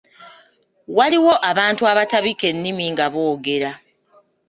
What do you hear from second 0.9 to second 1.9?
Waliwo abantu